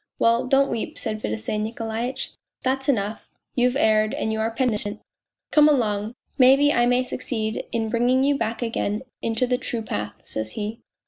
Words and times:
.''Well, 0.17 0.47
don't 0.47 0.71
weep,' 0.71 0.97
said 0.97 1.21
Fedosey 1.21 1.59
Nikolaitch,' 1.59 2.31
that's 2.63 2.89
enough: 2.89 3.29
you've 3.53 3.75
erred, 3.75 4.15
and 4.15 4.33
you 4.33 4.39
are 4.39 4.49
penitent! 4.49 4.99
Come 5.51 5.69
along! 5.69 6.15
Maybe 6.39 6.73
I 6.73 6.87
may 6.87 7.03
succeed 7.03 7.65
in 7.71 7.89
bringing 7.89 8.23
you 8.23 8.35
back 8.35 8.63
again 8.63 9.03
into 9.21 9.45
the 9.45 9.59
true 9.59 9.83
path,' 9.83 10.15
says 10.23 10.53
he 10.53 10.79